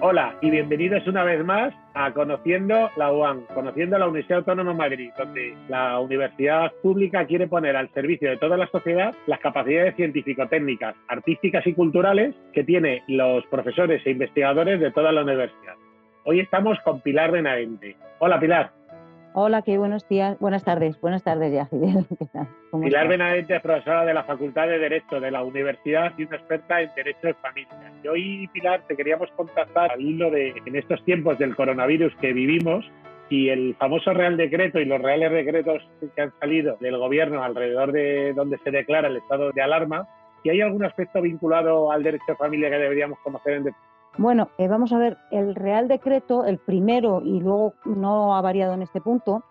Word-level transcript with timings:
Hola 0.00 0.36
y 0.40 0.50
bienvenidos 0.50 1.04
una 1.08 1.24
vez 1.24 1.44
más 1.44 1.74
a 1.94 2.12
Conociendo 2.12 2.88
la 2.96 3.10
UAM, 3.12 3.46
Conociendo 3.52 3.98
la 3.98 4.06
Universidad 4.06 4.38
Autónoma 4.38 4.70
de 4.70 4.78
Madrid, 4.78 5.10
donde 5.18 5.56
la 5.68 5.98
universidad 5.98 6.72
pública 6.84 7.26
quiere 7.26 7.48
poner 7.48 7.74
al 7.74 7.92
servicio 7.92 8.30
de 8.30 8.36
toda 8.36 8.56
la 8.56 8.68
sociedad 8.68 9.12
las 9.26 9.40
capacidades 9.40 9.96
científico-técnicas, 9.96 10.94
artísticas 11.08 11.66
y 11.66 11.72
culturales 11.74 12.32
que 12.52 12.62
tienen 12.62 13.02
los 13.08 13.44
profesores 13.46 14.00
e 14.06 14.10
investigadores 14.10 14.78
de 14.78 14.92
toda 14.92 15.10
la 15.10 15.22
universidad. 15.22 15.74
Hoy 16.24 16.38
estamos 16.38 16.78
con 16.84 17.00
Pilar 17.00 17.32
Benavente. 17.32 17.96
Hola 18.20 18.38
Pilar. 18.38 18.77
Hola, 19.40 19.62
qué 19.62 19.78
buenos 19.78 20.08
días, 20.08 20.36
buenas 20.40 20.64
tardes, 20.64 21.00
buenas 21.00 21.22
tardes 21.22 21.52
ya, 21.52 21.66
Fidel. 21.66 22.04
¿Qué 22.18 22.26
tal? 22.26 22.48
Pilar 22.82 23.06
Benavente 23.06 23.54
es 23.54 23.62
profesora 23.62 24.04
de 24.04 24.12
la 24.12 24.24
Facultad 24.24 24.66
de 24.66 24.80
Derecho 24.80 25.20
de 25.20 25.30
la 25.30 25.44
Universidad 25.44 26.12
y 26.18 26.24
una 26.24 26.38
experta 26.38 26.82
en 26.82 26.90
Derecho 26.96 27.28
de 27.28 27.34
Familia. 27.34 27.92
Y 28.02 28.08
hoy, 28.08 28.50
Pilar, 28.52 28.82
te 28.88 28.96
queríamos 28.96 29.30
contactar 29.36 29.92
al 29.92 30.00
hilo 30.00 30.32
de, 30.32 30.60
en 30.66 30.74
estos 30.74 31.04
tiempos 31.04 31.38
del 31.38 31.54
coronavirus 31.54 32.12
que 32.16 32.32
vivimos, 32.32 32.84
y 33.30 33.50
el 33.50 33.76
famoso 33.76 34.12
Real 34.12 34.36
Decreto 34.36 34.80
y 34.80 34.86
los 34.86 35.00
reales 35.00 35.30
decretos 35.30 35.88
que 36.16 36.20
han 36.20 36.32
salido 36.40 36.76
del 36.80 36.98
gobierno 36.98 37.44
alrededor 37.44 37.92
de 37.92 38.32
donde 38.32 38.58
se 38.64 38.72
declara 38.72 39.06
el 39.06 39.18
estado 39.18 39.52
de 39.52 39.62
alarma, 39.62 40.08
si 40.42 40.50
hay 40.50 40.62
algún 40.62 40.84
aspecto 40.84 41.22
vinculado 41.22 41.92
al 41.92 42.02
derecho 42.02 42.24
de 42.26 42.34
familia 42.34 42.70
que 42.70 42.78
deberíamos 42.78 43.20
conocer 43.20 43.52
en 43.52 43.64
bueno, 44.18 44.48
eh, 44.58 44.66
vamos 44.66 44.92
a 44.92 44.98
ver, 44.98 45.16
el 45.30 45.54
Real 45.54 45.86
Decreto, 45.86 46.44
el 46.44 46.58
primero, 46.58 47.22
y 47.24 47.38
luego 47.40 47.74
no 47.84 48.36
ha 48.36 48.40
variado 48.40 48.74
en 48.74 48.82
este 48.82 49.00
punto, 49.00 49.44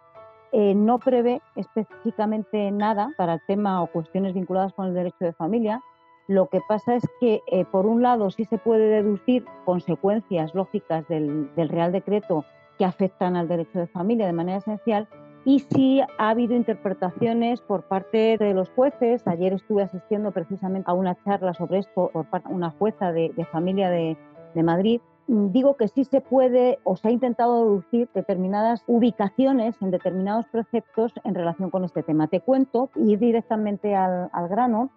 eh, 0.52 0.76
no 0.76 1.00
prevé 1.00 1.42
específicamente 1.56 2.70
nada 2.72 3.14
para 3.18 3.36
el 3.36 3.42
tema 3.48 3.82
o 3.82 3.88
cuestiones 3.88 4.34
vinculadas 4.34 4.74
con 4.74 4.88
el 4.88 4.94
derecho 4.94 5.24
de 5.24 5.34
familia. 5.34 5.82
Lo 6.28 6.48
que 6.48 6.60
pasa 6.68 6.96
es 6.96 7.04
que, 7.22 7.42
eh, 7.48 7.64
por 7.64 7.86
un 7.86 8.02
lado, 8.02 8.30
sí 8.30 8.44
se 8.44 8.58
puede 8.58 8.88
deducir 8.88 9.46
consecuencias 9.64 10.54
lógicas 10.54 11.08
del, 11.08 11.50
Real 11.56 11.94
Decreto 11.94 12.44
que 12.78 12.84
afectan 12.84 13.38
al 13.38 13.48
derecho 13.48 13.80
de 13.80 13.88
familia 13.88 14.28
de 14.28 14.34
manera 14.34 14.58
esencial, 14.58 15.08
y 15.46 15.60
sí 15.60 16.02
ha 16.02 16.30
habido 16.30 16.56
interpretaciones 16.56 17.62
por 17.62 17.84
parte 17.84 18.38
de 18.38 18.54
los 18.54 18.70
jueces. 18.72 19.26
Ayer 19.28 19.54
estuve 19.54 19.84
asistiendo 19.84 20.32
precisamente 20.32 20.92
a 20.92 20.94
una 20.94 21.16
charla 21.24 21.54
sobre 21.54 21.80
esto 21.80 22.10
por 22.12 22.26
parte 22.26 22.50
de 22.50 22.56
una 22.56 22.72
jueza 22.72 23.14
de 23.14 23.48
familia 23.50 23.90
de, 23.90 24.18
de 24.54 24.64
Madrid, 24.64 25.02
mm, 25.28 25.52
digo 25.52 25.78
que 25.78 25.88
sí 25.88 26.04
se 26.04 26.22
puede 26.22 26.80
o 26.84 26.96
se 26.96 27.08
ha 27.08 27.12
intentado 27.12 27.66
deducir 27.66 28.10
determinadas 28.14 28.84
ubicaciones 28.88 29.76
en 29.82 29.92
determinados 29.92 30.46
preceptos 30.48 31.14
en 31.24 31.36
relación 31.36 31.70
con 31.70 31.84
este 31.84 32.04
tema. 32.04 32.28
Te 32.28 32.42
cuento, 32.42 32.90
ir 32.96 33.20
directamente 33.20 33.96
al, 33.96 34.30
grano, 34.50 34.90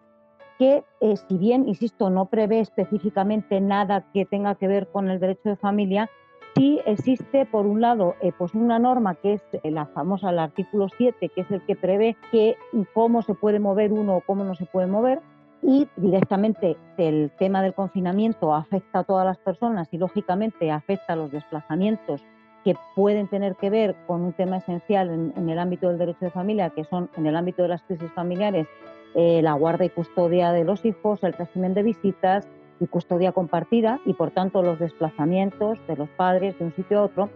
que 0.58 0.84
eh, 1.00 1.16
si 1.16 1.38
bien, 1.38 1.68
insisto, 1.68 2.10
no 2.10 2.26
prevé 2.26 2.60
específicamente 2.60 3.60
nada 3.60 4.04
que 4.12 4.26
tenga 4.26 4.54
que 4.56 4.68
ver 4.68 4.88
con 4.88 5.08
el 5.08 5.18
derecho 5.18 5.48
de 5.48 5.56
familia, 5.56 6.10
sí 6.56 6.80
existe, 6.84 7.46
por 7.46 7.66
un 7.66 7.80
lado, 7.80 8.16
eh, 8.20 8.32
pues 8.36 8.54
una 8.54 8.78
norma 8.78 9.14
que 9.14 9.34
es 9.34 9.42
eh, 9.52 9.70
la 9.70 9.86
famosa, 9.86 10.30
el 10.30 10.38
artículo 10.38 10.88
7, 10.96 11.28
que 11.28 11.40
es 11.40 11.50
el 11.50 11.64
que 11.64 11.76
prevé 11.76 12.16
que 12.30 12.56
cómo 12.92 13.22
se 13.22 13.34
puede 13.34 13.60
mover 13.60 13.92
uno 13.92 14.16
o 14.16 14.20
cómo 14.20 14.44
no 14.44 14.54
se 14.54 14.66
puede 14.66 14.86
mover, 14.86 15.20
y 15.62 15.88
directamente 15.96 16.76
el 16.96 17.30
tema 17.38 17.62
del 17.62 17.74
confinamiento 17.74 18.54
afecta 18.54 19.00
a 19.00 19.04
todas 19.04 19.26
las 19.26 19.38
personas 19.38 19.88
y 19.92 19.98
lógicamente 19.98 20.70
afecta 20.70 21.12
a 21.12 21.16
los 21.16 21.30
desplazamientos 21.30 22.22
que 22.64 22.74
pueden 22.94 23.28
tener 23.28 23.56
que 23.56 23.70
ver 23.70 23.96
con 24.06 24.22
un 24.22 24.32
tema 24.32 24.58
esencial 24.58 25.32
en, 25.36 25.48
el 25.48 25.58
ámbito 25.58 25.88
del 25.88 25.98
derecho 25.98 26.26
de 26.26 26.30
familia, 26.30 26.70
que 26.70 26.84
son 26.84 27.10
en 27.16 27.26
el 27.26 27.36
ámbito 27.36 27.62
de 27.62 27.68
las 27.68 27.82
crisis 27.82 28.10
familiares 28.12 28.66
eh, 29.14 29.40
la 29.42 29.54
guarda 29.54 29.84
y 29.84 29.90
custodia 29.90 30.52
de 30.52 30.64
los 30.64 30.84
hijos, 30.84 31.22
el 31.24 31.32
régimen 31.32 31.74
de 31.74 31.82
visitas 31.82 32.48
y 32.78 32.86
custodia 32.86 33.32
compartida 33.32 33.98
y 34.04 34.14
por 34.14 34.30
tanto 34.30 34.62
los 34.62 34.78
desplazamientos 34.78 35.78
de 35.88 35.96
los 35.96 36.08
padres 36.10 36.58
de 36.58 36.66
un 36.66 36.74
sitio 36.74 37.00
a 37.00 37.02
otro 37.02 37.30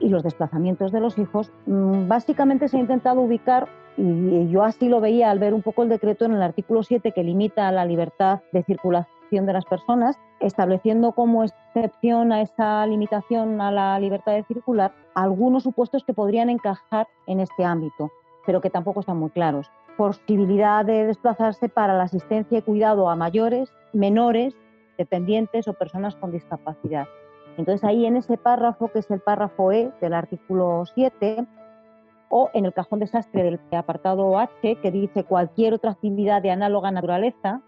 y 0.00 0.08
los 0.08 0.22
desplazamientos 0.22 0.92
de 0.92 1.00
los 1.00 1.18
hijos. 1.18 1.52
Mm, 1.66 2.08
básicamente 2.08 2.68
se 2.68 2.76
ha 2.76 2.80
intentado 2.80 3.20
ubicar 3.20 3.68
y 3.96 4.48
yo 4.48 4.62
así 4.62 4.88
lo 4.88 5.00
veía 5.00 5.30
al 5.30 5.40
ver 5.40 5.52
un 5.54 5.62
poco 5.62 5.82
el 5.82 5.88
decreto 5.88 6.24
en 6.24 6.32
el 6.32 6.42
artículo 6.42 6.82
7 6.84 7.10
que 7.12 7.24
limita 7.24 7.72
la 7.72 7.84
libertad 7.84 8.40
de 8.52 8.62
circulación 8.62 9.44
de 9.44 9.52
las 9.52 9.64
personas, 9.64 10.16
estableciendo 10.40 11.12
como 11.12 11.44
excepción 11.44 12.32
a 12.32 12.40
esa 12.40 12.86
limitación 12.86 13.60
a 13.60 13.72
la 13.72 13.98
libertad 13.98 14.32
de 14.32 14.44
circular 14.44 14.92
algunos 15.14 15.64
supuestos 15.64 16.04
que 16.04 16.14
podrían 16.14 16.48
encajar 16.48 17.08
en 17.26 17.40
este 17.40 17.64
ámbito, 17.64 18.10
pero 18.46 18.60
que 18.60 18.70
tampoco 18.70 19.00
están 19.00 19.18
muy 19.18 19.30
claros. 19.30 19.68
Posibilidad 19.96 20.84
de 20.84 21.06
desplazarse 21.06 21.68
para 21.68 21.94
la 21.94 22.04
asistencia 22.04 22.58
y 22.58 22.62
cuidado 22.62 23.10
a 23.10 23.16
mayores, 23.16 23.74
menores, 23.92 24.54
dependientes 24.96 25.66
o 25.66 25.74
personas 25.74 26.14
con 26.16 26.30
discapacidad. 26.30 27.06
Entonces 27.58 27.82
ahí 27.82 28.06
en 28.06 28.16
ese 28.16 28.38
párrafo, 28.38 28.88
que 28.88 29.00
es 29.00 29.10
el 29.10 29.20
párrafo 29.20 29.72
E 29.72 29.92
del 30.00 30.14
artículo 30.14 30.84
7, 30.94 31.44
o 32.30 32.50
en 32.54 32.64
el 32.64 32.72
cajón 32.72 33.00
desastre 33.00 33.42
del 33.42 33.60
apartado 33.72 34.38
H, 34.38 34.76
que 34.76 34.90
dice 34.92 35.24
cualquier 35.24 35.74
otra 35.74 35.90
actividad 35.90 36.40
de 36.40 36.52
análoga 36.52 36.92
naturaleza, 36.92 37.60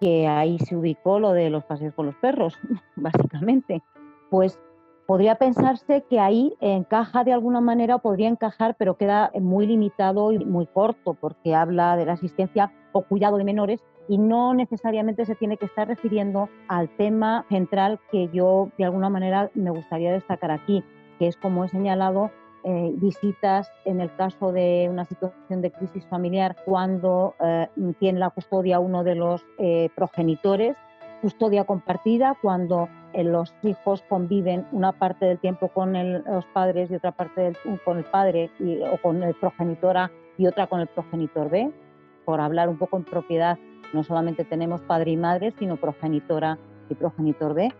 que 0.00 0.26
ahí 0.26 0.58
se 0.60 0.74
ubicó 0.74 1.20
lo 1.20 1.32
de 1.32 1.50
los 1.50 1.64
paseos 1.64 1.92
con 1.94 2.06
los 2.06 2.14
perros, 2.16 2.58
básicamente, 2.96 3.82
pues 4.30 4.58
podría 5.06 5.34
pensarse 5.34 6.02
que 6.08 6.18
ahí 6.18 6.54
encaja 6.60 7.22
de 7.22 7.34
alguna 7.34 7.60
manera 7.60 7.96
o 7.96 7.98
podría 7.98 8.28
encajar, 8.28 8.74
pero 8.78 8.96
queda 8.96 9.30
muy 9.38 9.66
limitado 9.66 10.32
y 10.32 10.38
muy 10.38 10.66
corto, 10.66 11.12
porque 11.12 11.54
habla 11.54 11.96
de 11.96 12.06
la 12.06 12.14
asistencia 12.14 12.72
o 12.92 13.02
cuidado 13.02 13.36
de 13.36 13.44
menores 13.44 13.84
y 14.08 14.18
no 14.18 14.54
necesariamente 14.54 15.24
se 15.24 15.34
tiene 15.34 15.56
que 15.56 15.66
estar 15.66 15.88
refiriendo 15.88 16.48
al 16.68 16.88
tema 16.96 17.44
central 17.48 18.00
que 18.10 18.28
yo 18.32 18.70
de 18.76 18.84
alguna 18.84 19.08
manera 19.08 19.50
me 19.54 19.70
gustaría 19.70 20.12
destacar 20.12 20.50
aquí, 20.50 20.82
que 21.18 21.28
es 21.28 21.36
como 21.36 21.64
he 21.64 21.68
señalado 21.68 22.30
eh, 22.62 22.92
visitas 22.96 23.72
en 23.86 24.02
el 24.02 24.14
caso 24.16 24.52
de 24.52 24.86
una 24.90 25.06
situación 25.06 25.62
de 25.62 25.70
crisis 25.70 26.04
familiar 26.06 26.56
cuando 26.66 27.34
eh, 27.40 27.68
tiene 27.98 28.18
la 28.18 28.28
custodia 28.28 28.80
uno 28.80 29.02
de 29.02 29.14
los 29.14 29.46
eh, 29.56 29.88
progenitores, 29.96 30.76
custodia 31.22 31.64
compartida 31.64 32.36
cuando 32.42 32.88
los 33.14 33.54
hijos 33.62 34.04
conviven 34.08 34.66
una 34.72 34.92
parte 34.92 35.24
del 35.24 35.38
tiempo 35.38 35.68
con 35.68 35.92
los 35.92 36.44
padres 36.52 36.90
y 36.90 36.94
otra 36.94 37.12
parte 37.12 37.54
con 37.84 37.98
el 37.98 38.04
padre 38.04 38.50
o 38.92 38.98
con 38.98 39.22
el 39.22 39.34
progenitora 39.34 40.10
y 40.38 40.46
otra 40.46 40.66
con 40.66 40.80
el 40.80 40.86
progenitor 40.86 41.50
B. 41.50 41.72
Por 42.24 42.40
hablar 42.40 42.68
un 42.68 42.78
poco 42.78 42.98
en 42.98 43.04
propiedad, 43.04 43.58
no 43.92 44.02
solamente 44.02 44.44
tenemos 44.44 44.80
padre 44.82 45.12
y 45.12 45.16
madre, 45.16 45.52
sino 45.58 45.76
progenitora 45.76 46.58
y 46.88 46.94
progenitor 46.94 47.54
B 47.54 47.72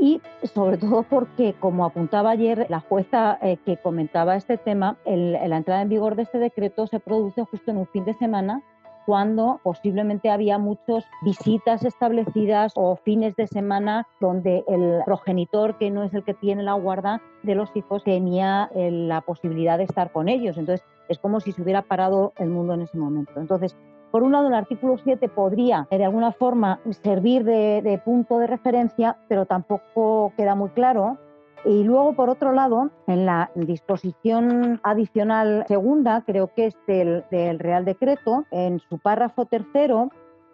y 0.00 0.22
sobre 0.54 0.78
todo 0.78 1.02
porque, 1.02 1.54
como 1.60 1.84
apuntaba 1.84 2.30
ayer 2.30 2.66
la 2.70 2.80
jueza 2.80 3.38
eh, 3.42 3.58
que 3.66 3.76
comentaba 3.76 4.34
este 4.34 4.56
tema, 4.56 4.96
la 5.04 5.56
entrada 5.56 5.82
en 5.82 5.90
vigor 5.90 6.16
de 6.16 6.22
este 6.22 6.38
decreto 6.38 6.86
se 6.86 7.00
produce 7.00 7.44
justo 7.44 7.70
en 7.70 7.76
un 7.76 7.86
fin 7.86 8.06
de 8.06 8.14
semana 8.14 8.62
cuando 9.04 9.60
posiblemente 9.62 10.30
había 10.30 10.56
muchas 10.56 11.04
visitas 11.22 11.84
establecidas 11.84 12.72
o 12.76 12.96
fines 12.96 13.36
de 13.36 13.46
semana 13.46 14.06
donde 14.20 14.64
el 14.68 15.02
progenitor, 15.04 15.76
que 15.78 15.90
no 15.90 16.02
es 16.02 16.14
el 16.14 16.24
que 16.24 16.34
tiene 16.34 16.62
la 16.62 16.74
guarda 16.74 17.20
de 17.42 17.54
los 17.54 17.74
hijos, 17.74 18.04
tenía 18.04 18.70
eh, 18.74 18.90
la 18.90 19.20
posibilidad 19.20 19.78
de 19.78 19.84
estar 19.84 20.12
con 20.12 20.28
ellos. 20.28 20.56
Entonces, 20.56 20.86
es 21.08 21.18
como 21.18 21.40
si 21.40 21.52
se 21.52 21.60
hubiera 21.60 21.82
parado 21.82 22.32
el 22.38 22.50
mundo 22.50 22.74
en 22.74 22.82
ese 22.82 22.96
momento. 22.96 23.32
Entonces, 23.40 23.76
por 24.10 24.22
un 24.22 24.32
lado, 24.32 24.48
el 24.48 24.54
artículo 24.54 24.98
7 24.98 25.28
podría 25.28 25.86
de 25.90 26.04
alguna 26.04 26.32
forma 26.32 26.80
servir 27.02 27.44
de, 27.44 28.00
punto 28.04 28.38
de 28.38 28.46
referencia, 28.46 29.16
pero 29.28 29.46
tampoco 29.46 30.32
queda 30.36 30.54
muy 30.54 30.70
claro. 30.70 31.18
Y 31.64 31.84
luego, 31.84 32.14
por 32.14 32.30
otro 32.30 32.52
lado, 32.52 32.90
en 33.06 33.26
la 33.26 33.50
disposición 33.54 34.80
adicional 34.82 35.64
segunda, 35.68 36.22
creo 36.26 36.52
que 36.54 36.66
es 36.66 36.78
del, 36.86 37.24
del 37.30 37.58
Real 37.58 37.84
Decreto, 37.84 38.46
en 38.50 38.80
su 38.88 38.98
párrafo 38.98 39.44
tercero, 39.44 40.10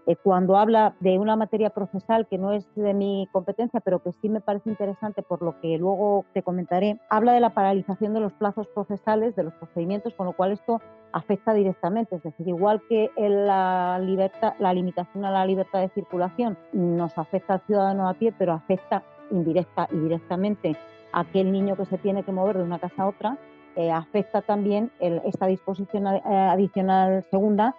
eh, 0.07 0.15
cuando 0.15 0.57
habla 0.57 0.95
de 1.01 1.19
una 1.19 1.35
materia 1.35 1.71
procesal 1.71 2.29
que 2.29 2.39
no 2.39 2.53
es 2.53 2.65
de 2.77 2.95
mi 2.95 3.29
competencia, 3.33 3.81
pero 3.81 4.03
que 4.03 4.13
sí 4.13 4.29
me 4.29 4.41
parece 4.41 4.71
interesante 4.71 5.23
por 5.23 5.43
lo 5.43 5.61
que 5.61 5.77
luego 5.79 6.25
te 6.33 6.43
comentaré, 6.43 7.01
habla 7.11 7.33
de 7.33 7.41
la 7.41 7.51
paralización 7.51 8.15
de 8.15 8.21
los 8.21 8.33
plazos 8.33 8.69
procesales, 8.69 9.35
de 9.35 9.43
los 9.43 9.55
procedimientos, 9.55 10.15
con 10.15 10.27
lo 10.27 10.33
cual 10.33 10.53
esto 10.53 10.81
afecta 11.13 11.55
directamente. 11.55 12.17
Es 12.17 12.23
decir, 12.23 12.47
igual 12.47 12.83
que 12.89 13.11
la, 13.17 13.99
libertad, 14.01 14.55
la 14.61 14.73
limitación 14.73 15.25
a 15.25 15.31
la 15.33 15.45
libertad 15.45 15.81
de 15.81 15.89
circulación 15.89 16.57
nos 16.73 17.19
afecta 17.19 17.55
al 17.55 17.61
ciudadano 17.63 18.09
a 18.09 18.15
pie, 18.15 18.33
pero 18.39 18.53
afecta 18.53 19.03
indirecta 19.33 19.89
y 19.91 19.97
directamente 19.97 20.77
a 21.13 21.21
aquel 21.21 21.51
niño 21.51 21.75
que 21.77 21.85
se 21.87 21.99
tiene 21.99 22.23
que 22.23 22.31
mover 22.31 22.59
de 22.59 22.63
una 22.63 22.79
casa 22.79 23.03
a 23.03 23.09
otra, 23.09 23.39
eh, 23.75 23.91
afecta 23.91 24.41
también 24.41 24.91
esta 25.01 25.47
disposición 25.47 26.07
eh, 26.07 26.23
adicional 26.25 27.25
segunda 27.31 27.75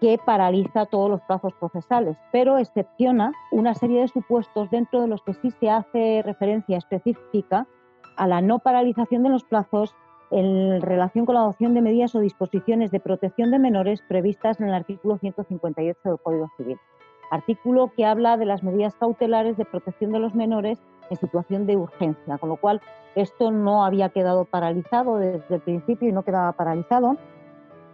que 0.00 0.18
paraliza 0.24 0.86
todos 0.86 1.10
los 1.10 1.20
plazos 1.22 1.52
procesales, 1.54 2.16
pero 2.32 2.58
excepciona 2.58 3.32
una 3.50 3.74
serie 3.74 4.00
de 4.00 4.08
supuestos 4.08 4.70
dentro 4.70 5.00
de 5.00 5.08
los 5.08 5.22
que 5.22 5.34
sí 5.34 5.50
se 5.50 5.70
hace 5.70 6.22
referencia 6.24 6.78
específica 6.78 7.66
a 8.16 8.26
la 8.26 8.40
no 8.40 8.58
paralización 8.58 9.22
de 9.22 9.30
los 9.30 9.44
plazos 9.44 9.94
en 10.30 10.80
relación 10.82 11.24
con 11.24 11.34
la 11.34 11.40
adopción 11.40 11.74
de 11.74 11.80
medidas 11.80 12.14
o 12.14 12.20
disposiciones 12.20 12.90
de 12.90 13.00
protección 13.00 13.50
de 13.50 13.58
menores 13.58 14.02
previstas 14.02 14.60
en 14.60 14.68
el 14.68 14.74
artículo 14.74 15.16
158 15.18 15.98
del 16.04 16.18
Código 16.18 16.50
Civil. 16.56 16.78
Artículo 17.30 17.92
que 17.96 18.04
habla 18.04 18.36
de 18.36 18.46
las 18.46 18.62
medidas 18.62 18.94
cautelares 18.96 19.56
de 19.56 19.64
protección 19.64 20.12
de 20.12 20.18
los 20.18 20.34
menores 20.34 20.78
en 21.10 21.16
situación 21.16 21.66
de 21.66 21.76
urgencia, 21.76 22.38
con 22.38 22.48
lo 22.48 22.56
cual 22.56 22.80
esto 23.14 23.50
no 23.50 23.84
había 23.84 24.10
quedado 24.10 24.44
paralizado 24.44 25.16
desde 25.16 25.54
el 25.54 25.60
principio 25.60 26.08
y 26.08 26.12
no 26.12 26.22
quedaba 26.22 26.52
paralizado, 26.52 27.16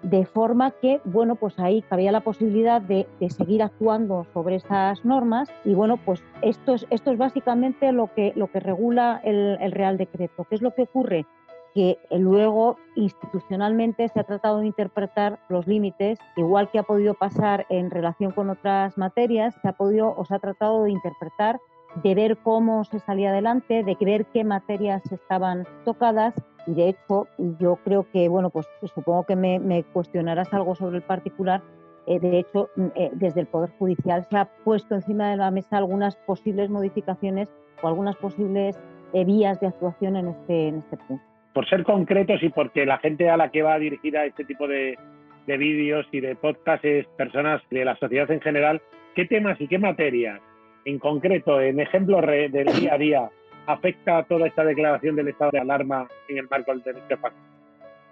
de 0.05 0.27
forma 0.27 0.71
que, 0.71 1.01
bueno, 1.05 1.35
pues 1.35 1.59
ahí 1.59 1.83
cabía 1.83 2.13
la 2.13 2.21
posibilidad 2.21 2.81
de, 2.81 3.07
seguir 3.31 3.63
actuando 3.63 4.27
sobre 4.35 4.57
esas 4.57 5.05
normas 5.05 5.49
y, 5.65 5.75
bueno, 5.75 5.97
pues 5.97 6.23
esto 6.43 6.75
es, 6.75 6.87
esto 6.91 7.11
es 7.11 7.19
básicamente 7.19 7.91
lo 7.91 8.13
que, 8.15 8.33
lo 8.37 8.49
que 8.49 8.61
regula 8.61 9.21
el, 9.25 9.73
Real 9.73 9.97
Decreto. 9.97 10.45
¿Qué 10.45 10.57
es 10.57 10.63
lo 10.63 10.75
que 10.75 10.83
ocurre? 10.83 11.27
que 11.75 11.99
luego 12.13 12.77
institucionalmente 12.95 14.09
se 14.09 14.21
ha 14.21 14.23
tratado 14.23 14.61
de 14.61 14.67
interpretar 14.67 15.41
los 15.49 15.67
límites, 15.67 16.21
igual 16.37 16.71
que 16.71 16.79
ha 16.79 16.85
podido 16.85 17.15
pasar 17.15 17.67
en 17.69 17.91
relación 17.91 18.31
con 18.31 18.49
otras 18.49 18.97
materias, 18.97 19.57
se 19.61 19.67
ha 19.67 19.73
podido 19.73 20.15
o 20.17 20.25
se 20.25 20.37
ha 20.37 20.39
tratado 20.39 20.85
de 20.85 20.93
interpretar, 20.93 21.59
de 22.05 22.15
ver 22.15 22.37
cómo 22.37 22.85
se 22.85 23.01
salía 23.01 23.31
adelante, 23.31 23.83
de 23.83 23.97
ver 24.01 24.27
qué 24.27 24.45
materias 24.45 25.03
estaban 25.11 25.67
tocadas 25.85 26.33
y 26.67 26.75
de 26.75 26.89
hecho 26.91 27.29
yo 27.59 27.77
creo 27.85 28.07
que, 28.11 28.29
bueno, 28.29 28.51
pues 28.51 28.67
supongo 28.95 29.25
que 29.25 29.37
me, 29.37 29.85
cuestionarás 29.93 30.53
algo 30.53 30.75
sobre 30.75 30.97
el 30.97 31.03
particular, 31.03 31.63
eh, 32.07 32.19
de 32.19 32.39
hecho, 32.39 32.69
mm, 32.77 32.87
eh, 32.95 33.11
desde 33.15 33.41
el 33.41 33.47
Poder 33.47 33.71
Judicial 33.79 34.27
se 34.29 34.37
ha 34.37 34.45
puesto 34.45 34.95
encima 34.95 35.31
de 35.31 35.37
la 35.37 35.51
mesa 35.51 35.79
algunas 35.79 36.17
posibles 36.17 36.69
modificaciones 36.69 37.49
o 37.83 37.89
algunas 37.89 38.17
posibles 38.17 38.79
eh, 39.15 39.25
vías 39.25 39.61
de 39.61 39.69
actuación 39.69 40.17
en 40.17 40.29
este, 40.29 40.69
en 40.69 40.79
este 40.79 40.97
punto. 40.97 41.25
Por 41.55 41.69
ser 41.69 41.85
concretos 41.85 42.43
y 42.43 42.49
porque 42.49 42.85
la 42.85 42.99
gente 42.99 43.31
a 43.31 43.37
la 43.37 43.51
que 43.51 43.63
va 43.63 43.79
dirigida 43.79 44.27
este 44.27 44.45
tipo 44.45 44.67
de, 44.67 44.99
vídeos 45.47 46.07
y 46.11 46.21
de 46.21 46.35
podcasts 46.35 46.85
es 46.85 47.07
personas 47.17 47.63
de 47.71 47.85
la 47.85 47.97
sociedad 47.97 48.31
en 48.31 48.41
general, 48.41 48.83
¿qué 49.15 49.25
temas 49.25 49.61
y 49.61 49.69
qué 49.69 49.79
materias 49.79 50.41
en 50.85 50.99
concreto, 50.99 51.61
en 51.61 51.81
ejemplos 51.81 52.27
del 52.27 52.67
día 52.67 52.95
a 52.95 52.99
día, 52.99 53.31
afecta 53.67 54.23
toda 54.25 54.47
esta 54.47 54.65
declaración 54.65 55.17
del 55.17 55.29
estado 55.29 55.53
de 55.53 55.61
alarma 55.61 56.07
en 56.29 56.39
el 56.39 56.49
marco 56.49 56.73
del 56.73 56.83
derecho 56.83 57.15
a 57.23 57.33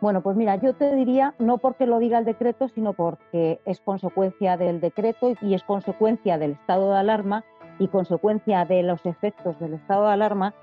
Bueno, 0.01 0.23
pues 0.23 0.37
mira, 0.37 0.57
yo 0.57 0.75
te 0.75 0.95
diría, 0.95 1.35
no 1.39 1.59
porque 1.59 1.87
lo 1.87 1.99
diga 1.99 2.19
el 2.19 2.25
decreto, 2.25 2.69
sino 2.69 2.93
porque 2.93 3.61
es 3.65 3.81
consecuencia 3.81 4.57
del 4.57 4.81
decreto 4.81 5.35
y 5.41 5.55
es 5.55 5.63
consecuencia 5.63 6.39
del 6.39 6.53
estado 6.53 6.93
de 6.93 6.99
alarma 6.99 7.45
y 7.79 7.89
consecuencia 7.89 8.65
de 8.65 8.83
los 8.83 9.05
efectos 9.07 9.59
del 9.59 9.75
estado 9.75 10.07
de 10.07 10.13
alarma, 10.13 10.55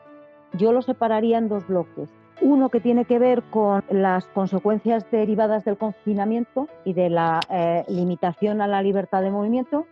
yo 0.53 0.71
lo 0.71 0.81
separaría 0.81 1.38
en 1.38 1.50
dos 1.50 1.68
bloques. 1.68 2.09
Uno 2.42 2.69
que 2.69 2.80
tiene 2.80 3.06
que 3.06 3.19
ver 3.19 3.44
con 3.44 3.83
las 3.89 4.25
consecuencias 4.27 5.09
derivadas 5.12 5.65
del 5.65 5.77
confinamiento 5.77 6.68
y 6.85 6.94
de 6.94 7.09
la 7.09 7.42
eh, 7.50 7.83
limitación 7.89 8.62
a 8.62 8.68
la 8.68 8.81
libertad 8.81 9.21
de 9.21 9.30
movimiento 9.30 9.85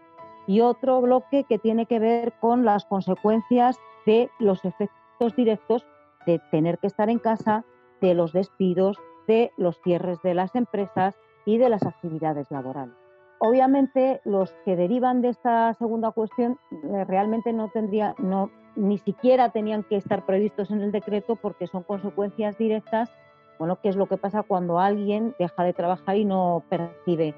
y 0.47 0.61
otro 0.61 1.01
bloque 1.01 1.43
que 1.43 1.59
tiene 1.59 1.85
que 1.85 1.99
ver 1.99 2.31
con 2.39 2.63
las 2.63 2.85
consecuencias 2.85 3.77
de 4.07 4.31
los 4.39 4.65
efectos 4.65 5.35
directos 5.35 5.85
de 6.25 6.39
tener 6.49 6.79
que 6.79 6.87
estar 6.87 7.09
en 7.09 7.19
casa, 7.19 7.63
de 8.01 8.13
los 8.13 8.33
despidos, 8.33 8.97
de 9.27 9.51
los 9.57 9.79
cierres 9.83 10.21
de 10.23 10.33
las 10.33 10.55
empresas 10.55 11.13
y 11.45 11.57
de 11.57 11.69
las 11.69 11.85
actividades 11.85 12.49
laborales. 12.49 12.95
Obviamente, 13.39 14.21
los 14.23 14.51
que 14.65 14.75
derivan 14.75 15.21
de 15.21 15.29
esta 15.29 15.73
segunda 15.75 16.11
cuestión 16.11 16.57
eh, 16.71 17.03
realmente 17.05 17.53
no 17.53 17.69
tendría, 17.69 18.15
no 18.17 18.49
ni 18.75 18.97
siquiera 18.97 19.49
tenían 19.49 19.83
que 19.83 19.97
estar 19.97 20.25
previstos 20.25 20.71
en 20.71 20.81
el 20.81 20.91
decreto 20.91 21.35
porque 21.35 21.67
son 21.67 21.83
consecuencias 21.83 22.57
directas, 22.57 23.11
bueno, 23.59 23.79
qué 23.81 23.89
es 23.89 23.95
lo 23.95 24.07
que 24.07 24.17
pasa 24.17 24.43
cuando 24.43 24.79
alguien 24.79 25.35
deja 25.37 25.63
de 25.63 25.73
trabajar 25.73 26.15
y 26.15 26.25
no 26.25 26.63
percibe 26.69 27.35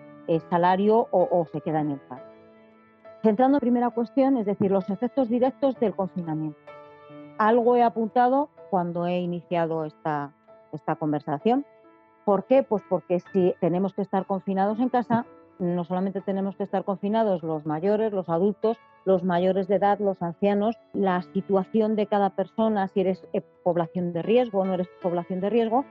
salario 0.50 1.08
o, 1.12 1.46
se 1.52 1.62
queda 1.62 1.82
en 1.82 1.92
el 1.92 2.00
paro. 2.02 2.29
Centrando 3.22 3.58
en 3.58 3.62
primera 3.62 3.90
cuestión, 3.90 4.38
es 4.38 4.46
decir, 4.46 4.72
los 4.72 4.90
efectos 4.90 5.30
directos 5.30 5.78
del 5.80 5.96
confinamiento. 5.96 6.60
Algo 7.38 7.76
he 7.76 7.84
apuntado 7.84 8.50
cuando 8.70 9.08
he 9.08 9.20
iniciado 9.20 9.86
esta, 9.86 10.32
esta 10.72 10.96
conversación. 10.96 11.66
¿Por 12.24 12.46
qué? 12.46 12.64
Pues 12.64 12.84
porque 12.90 13.20
si 13.34 13.56
tenemos 13.60 13.94
que 13.94 14.04
estar 14.04 14.26
confinados 14.26 14.80
en 14.80 14.90
casa, 14.90 15.26
no 15.58 15.84
solamente 15.84 16.22
tenemos 16.22 16.56
que 16.56 16.64
estar 16.64 16.86
confinados 16.86 17.44
los 17.44 17.66
mayores, 17.66 18.14
los 18.14 18.30
adultos, 18.30 18.78
los 19.04 19.24
mayores 19.24 19.68
de 19.68 19.76
edad, 19.76 20.00
los 20.00 20.22
ancianos, 20.22 20.78
la 20.94 21.22
situación 21.22 21.96
de 21.96 22.08
cada 22.08 22.30
persona, 22.30 22.88
si 22.88 23.02
eres 23.02 23.28
eh, 23.34 23.42
población 23.64 24.14
de 24.14 24.22
riesgo 24.22 24.60
o 24.60 24.66
no 24.66 24.76
eres 24.76 24.88
población 25.02 25.42
de 25.42 25.50
riesgo, 25.50 25.86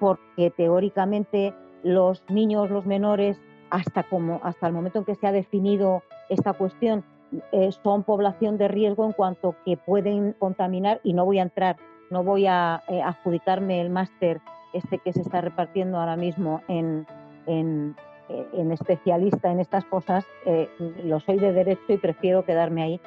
porque 0.00 0.50
teóricamente 0.50 1.54
los 1.82 2.22
niños, 2.28 2.70
los 2.70 2.84
menores, 2.84 3.40
hasta, 3.70 4.02
como, 4.02 4.40
hasta 4.42 4.66
el 4.66 4.72
momento 4.72 4.98
en 4.98 5.04
que 5.04 5.14
se 5.14 5.26
ha 5.26 5.32
definido 5.32 6.02
esta 6.28 6.52
cuestión, 6.52 7.04
eh, 7.52 7.70
son 7.82 8.04
población 8.04 8.56
de 8.56 8.68
riesgo 8.68 9.04
en 9.04 9.12
cuanto 9.12 9.54
que 9.64 9.76
pueden 9.76 10.32
contaminar 10.38 11.00
y 11.02 11.12
no 11.12 11.24
voy 11.24 11.38
a 11.38 11.42
entrar, 11.42 11.76
no 12.10 12.24
voy 12.24 12.46
a 12.46 12.82
eh, 12.88 13.02
adjudicarme 13.02 13.80
el 13.80 13.90
máster 13.90 14.40
este 14.72 14.98
que 14.98 15.12
se 15.12 15.20
está 15.20 15.40
repartiendo 15.40 15.98
ahora 15.98 16.16
mismo 16.16 16.62
en, 16.68 17.06
en, 17.46 17.96
eh, 18.28 18.68
especialista 18.72 19.50
en 19.50 19.60
estas 19.60 19.84
cosas, 19.86 20.26
eh, 20.44 20.68
lo 21.04 21.20
soy 21.20 21.38
de 21.38 21.52
derecho 21.52 21.92
y 21.92 21.98
prefiero 21.98 22.44
quedarme 22.44 22.82
ahí. 22.82 23.00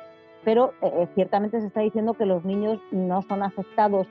Pero 0.43 0.73
ciertamente 1.13 1.61
se 1.61 1.67
está 1.67 1.81
diciendo 1.81 2.15
que 2.15 2.25
los 2.25 2.43
niños 2.43 2.79
no 2.91 3.21
son 3.21 3.43
afectados, 3.43 4.07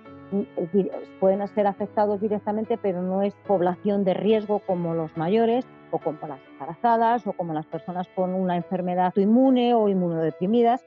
pueden 1.19 1.49
ser 1.49 1.67
afectados 1.67 2.21
directamente, 2.21 2.79
pero 2.79 3.03
no 3.03 3.23
es 3.23 3.35
población 3.49 4.05
de 4.05 4.15
riesgo 4.15 4.61
como 4.61 4.95
los 4.95 5.17
mayores 5.17 5.67
o 5.91 5.99
como 5.99 6.19
las 6.27 6.41
embarazadas 6.53 7.27
o 7.27 7.33
como 7.33 7.53
las 7.53 7.67
personas 7.67 8.09
con 8.15 8.35
una 8.35 8.57
enfermedad 8.57 9.15
inmune 9.17 9.75
o 9.75 9.89
inmunodeprimidas, 9.89 10.85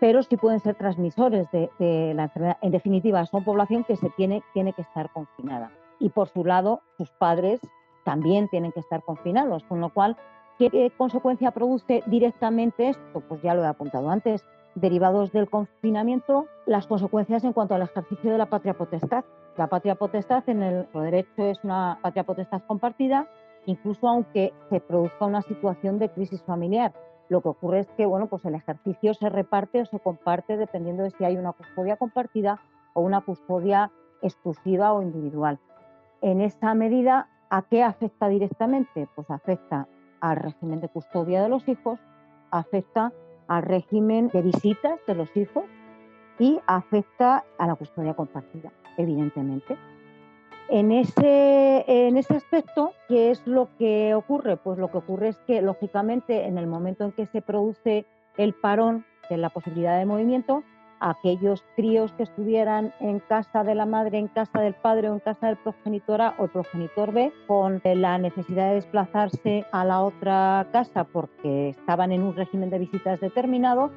pero 0.00 0.22
sí 0.22 0.36
pueden 0.36 0.60
ser 0.60 0.74
transmisores 0.74 1.50
de, 1.50 1.70
de, 1.78 2.14
la 2.14 2.24
enfermedad. 2.24 2.58
En 2.60 2.70
definitiva, 2.70 3.24
son 3.26 3.44
población 3.44 3.84
que 3.84 3.96
se 3.96 4.10
tiene, 4.10 4.42
tiene 4.52 4.72
que 4.72 4.82
estar 4.82 5.10
confinada. 5.10 5.70
Y 5.98 6.10
por 6.10 6.28
su 6.28 6.44
lado, 6.44 6.82
sus 6.98 7.10
padres 7.10 7.60
también 8.04 8.48
tienen 8.48 8.72
que 8.72 8.80
estar 8.80 9.02
confinados, 9.02 9.64
con 9.64 9.80
lo 9.80 9.88
cual, 9.92 10.16
¿qué 10.58 10.92
consecuencia 10.96 11.50
produce 11.50 12.02
directamente 12.06 12.90
esto? 12.90 13.20
Pues 13.20 13.42
ya 13.42 13.54
lo 13.54 13.64
he 13.64 13.66
apuntado 13.66 14.10
antes, 14.10 14.44
derivados 14.76 15.32
del 15.32 15.50
confinamiento, 15.50 16.46
las 16.66 16.86
consecuencias 16.86 17.42
en 17.44 17.52
cuanto 17.52 17.74
al 17.74 17.82
ejercicio 17.82 18.30
de 18.30 18.38
la 18.38 18.46
patria 18.46 18.74
potestad. 18.74 19.24
La 19.56 19.66
patria 19.66 19.94
potestad 19.96 20.48
en 20.48 20.62
el 20.62 20.86
derecho 20.92 21.42
es 21.42 21.58
una 21.64 21.98
patria 22.02 22.24
potestad 22.24 22.62
compartida, 22.66 23.26
incluso 23.66 24.08
aunque 24.08 24.52
se 24.70 24.80
produzca 24.80 25.26
una 25.26 25.42
situación 25.42 25.98
de 25.98 26.10
crisis 26.10 26.42
familiar. 26.42 26.94
Lo 27.28 27.40
que 27.40 27.48
ocurre 27.48 27.80
es 27.80 27.90
que 27.92 28.06
bueno, 28.06 28.28
pues 28.28 28.44
el 28.44 28.54
ejercicio 28.54 29.12
se 29.14 29.28
reparte 29.28 29.82
o 29.82 29.86
se 29.86 30.00
comparte 30.00 30.56
dependiendo 30.56 31.02
de 31.02 31.10
si 31.10 31.24
hay 31.24 31.36
una 31.36 31.52
custodia 31.52 31.96
compartida 31.96 32.60
o 32.94 33.00
una 33.02 33.20
custodia 33.20 33.90
exclusiva 34.22 34.92
o 34.92 35.02
individual. 35.02 35.58
En 36.22 36.40
esa 36.40 36.74
medida, 36.74 37.28
¿A 37.48 37.62
qué 37.62 37.84
afecta 37.84 38.28
directamente? 38.28 39.08
Pues 39.14 39.30
afecta 39.30 39.86
al 40.20 40.36
régimen 40.36 40.80
de 40.80 40.88
custodia 40.88 41.42
de 41.42 41.48
los 41.48 41.68
hijos, 41.68 42.00
afecta 42.50 43.12
al 43.46 43.62
régimen 43.62 44.28
de 44.32 44.42
visitas 44.42 44.98
de 45.06 45.14
los 45.14 45.34
hijos 45.36 45.64
y 46.40 46.58
afecta 46.66 47.44
a 47.58 47.66
la 47.66 47.76
custodia 47.76 48.14
compartida, 48.14 48.72
evidentemente. 48.96 49.76
En 50.68 50.90
ese, 50.90 51.84
en 51.86 52.16
ese 52.16 52.34
aspecto, 52.34 52.92
¿qué 53.08 53.30
es 53.30 53.46
lo 53.46 53.68
que 53.78 54.14
ocurre? 54.14 54.56
Pues 54.56 54.78
lo 54.78 54.90
que 54.90 54.98
ocurre 54.98 55.28
es 55.28 55.36
que, 55.46 55.62
lógicamente, 55.62 56.46
en 56.46 56.58
el 56.58 56.66
momento 56.66 57.04
en 57.04 57.12
que 57.12 57.26
se 57.26 57.40
produce 57.40 58.04
el 58.36 58.52
parón 58.52 59.04
de 59.30 59.36
la 59.36 59.50
posibilidad 59.50 59.96
de 59.96 60.06
movimiento, 60.06 60.64
aquellos 60.98 61.64
críos 61.76 62.12
que 62.14 62.24
estuvieran 62.24 62.92
en 63.00 63.20
casa 63.20 63.62
de 63.62 63.74
la 63.74 63.86
madre, 63.86 64.18
en 64.18 64.28
casa 64.28 64.60
del 64.60 64.74
padre 64.74 65.08
o 65.08 65.14
en 65.14 65.20
casa 65.20 65.46
del 65.46 65.56
progenitor 65.56 66.20
A 66.20 66.34
o 66.38 66.44
el 66.44 66.50
progenitor 66.50 67.12
B, 67.12 67.32
con 67.46 67.80
la 67.84 68.18
necesidad 68.18 68.70
de 68.70 68.76
desplazarse 68.76 69.64
a 69.72 69.84
la 69.84 70.00
otra 70.02 70.66
casa 70.72 71.04
porque 71.04 71.70
estaban 71.70 72.10
en 72.12 72.22
un 72.22 72.34
régimen 72.34 72.70
de 72.70 72.78
visitas 72.78 73.20
determinado, 73.20 73.90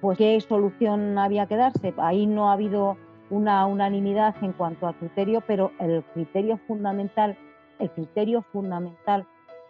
pues 0.00 0.18
qué 0.18 0.40
solución 0.40 1.18
había 1.18 1.46
que 1.46 1.56
darse. 1.56 1.94
Ahí 1.98 2.26
no 2.26 2.50
ha 2.50 2.54
habido 2.54 2.96
una 3.30 3.64
unanimidad 3.66 4.34
en 4.42 4.52
cuanto 4.52 4.86
al 4.86 4.96
criterio, 4.96 5.42
pero 5.46 5.72
el 5.78 6.02
criterio 6.12 6.58
fundamental, 6.66 7.36
el 7.78 7.90
criterio 7.90 8.42
fundamental 8.52 9.26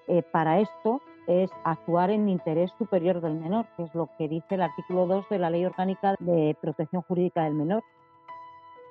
eh, 0.08 0.22
para 0.22 0.60
esto 0.60 1.00
es 1.26 1.50
actuar 1.64 2.10
en 2.10 2.28
interés 2.28 2.72
superior 2.78 3.20
del 3.20 3.34
menor, 3.34 3.66
que 3.76 3.84
es 3.84 3.94
lo 3.94 4.08
que 4.18 4.28
dice 4.28 4.56
el 4.56 4.62
artículo 4.62 5.06
2 5.06 5.28
de 5.28 5.38
la 5.38 5.50
Ley 5.50 5.64
Orgánica 5.64 6.16
de 6.18 6.56
Protección 6.60 7.02
Jurídica 7.02 7.44
del 7.44 7.54
Menor. 7.54 7.84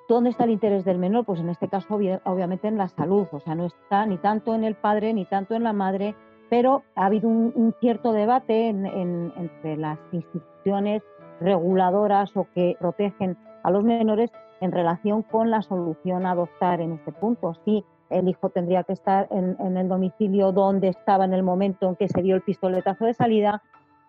¿Dónde 0.08 0.30
está 0.30 0.44
el 0.44 0.50
interés 0.50 0.84
del 0.84 0.98
menor? 0.98 1.24
Pues 1.24 1.38
en 1.38 1.50
este 1.50 1.68
caso 1.68 1.94
obviamente 2.24 2.66
en 2.66 2.78
la 2.78 2.88
salud, 2.88 3.28
o 3.30 3.40
sea, 3.40 3.54
no 3.54 3.66
está 3.66 4.06
ni 4.06 4.16
tanto 4.18 4.54
en 4.54 4.64
el 4.64 4.74
padre 4.74 5.12
ni 5.12 5.24
tanto 5.24 5.54
en 5.54 5.62
la 5.62 5.72
madre, 5.72 6.16
pero 6.48 6.82
ha 6.96 7.06
habido 7.06 7.28
un, 7.28 7.74
cierto 7.80 8.12
debate 8.12 8.70
entre 8.70 9.76
las 9.76 9.98
instituciones 10.10 11.02
reguladoras 11.40 12.36
o 12.36 12.48
que 12.54 12.76
protegen 12.80 13.36
a 13.62 13.70
los 13.70 13.84
menores 13.84 14.32
en 14.60 14.72
relación 14.72 15.22
con 15.22 15.50
la 15.50 15.62
solución 15.62 16.26
a 16.26 16.32
adoptar 16.32 16.80
en 16.80 16.92
este 16.92 17.12
punto. 17.12 17.54
Sí, 17.64 17.84
el 18.10 18.28
hijo 18.28 18.50
tendría 18.50 18.82
que 18.84 18.92
estar 18.92 19.28
en, 19.30 19.76
el 19.76 19.88
domicilio 19.88 20.52
donde 20.52 20.88
estaba 20.88 21.24
en 21.24 21.32
el 21.32 21.42
momento 21.42 21.88
en 21.88 21.96
que 21.96 22.08
se 22.08 22.22
dio 22.22 22.36
el 22.36 22.42
pistoletazo 22.42 23.04
de 23.04 23.14
salida, 23.14 23.62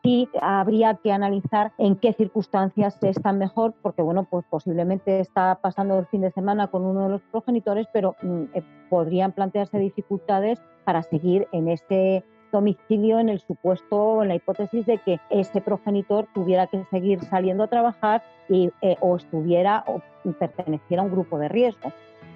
sí 0.03 0.27
habría 0.41 0.95
que 0.95 1.11
analizar 1.11 1.71
en 1.77 1.95
qué 1.95 2.13
circunstancias 2.13 2.97
están 3.03 3.37
mejor, 3.37 3.75
porque 3.81 4.01
bueno, 4.01 4.27
pues 4.29 4.43
posiblemente 4.49 5.19
está 5.19 5.59
pasando 5.61 5.99
el 5.99 6.07
fin 6.07 6.21
de 6.21 6.31
semana 6.31 6.67
con 6.67 6.83
uno 6.83 7.03
de 7.03 7.09
los 7.09 7.21
progenitores, 7.31 7.87
pero 7.93 8.15
mm, 8.21 8.43
eh, 8.53 8.63
podrían 8.89 9.31
plantearse 9.31 9.77
dificultades 9.77 10.59
para 10.83 11.03
seguir 11.03 11.47
en 11.51 11.67
ese 11.67 12.23
domicilio 12.51 13.19
en 13.19 13.29
el 13.29 13.39
supuesto, 13.39 14.21
en 14.21 14.29
la 14.29 14.35
hipótesis 14.35 14.85
de 14.85 14.97
que 14.99 15.19
ese 15.29 15.61
progenitor 15.61 16.27
tuviera 16.33 16.67
que 16.67 16.83
seguir 16.91 17.21
saliendo 17.21 17.63
a 17.63 17.67
trabajar 17.67 18.23
y, 18.49 18.71
eh, 18.81 18.97
o 18.99 19.15
estuviera 19.15 19.83
o 19.87 20.01
perteneciera 20.33 21.01
a 21.01 21.05
un 21.05 21.11
grupo 21.11 21.37
de 21.37 21.49
riesgo. 21.49 21.91